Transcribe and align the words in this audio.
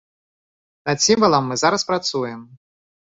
Над 0.89 1.03
сімвалам 1.07 1.43
мы 1.53 1.59
зараз 1.65 1.81
працуем. 1.91 2.41